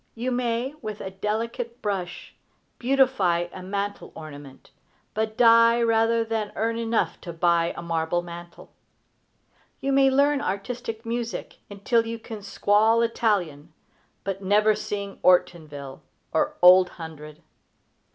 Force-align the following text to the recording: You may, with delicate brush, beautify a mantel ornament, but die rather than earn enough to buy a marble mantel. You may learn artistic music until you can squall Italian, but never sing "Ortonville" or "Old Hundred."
You 0.15 0.31
may, 0.31 0.73
with 0.81 1.03
delicate 1.21 1.79
brush, 1.79 2.33
beautify 2.79 3.49
a 3.53 3.61
mantel 3.61 4.11
ornament, 4.15 4.71
but 5.13 5.37
die 5.37 5.79
rather 5.79 6.25
than 6.25 6.51
earn 6.55 6.79
enough 6.79 7.21
to 7.21 7.31
buy 7.31 7.71
a 7.77 7.83
marble 7.83 8.23
mantel. 8.23 8.71
You 9.79 9.91
may 9.91 10.09
learn 10.09 10.41
artistic 10.41 11.05
music 11.05 11.59
until 11.69 12.07
you 12.07 12.17
can 12.17 12.41
squall 12.41 13.03
Italian, 13.03 13.73
but 14.23 14.41
never 14.41 14.73
sing 14.73 15.19
"Ortonville" 15.23 16.01
or 16.33 16.57
"Old 16.63 16.89
Hundred." 16.97 17.43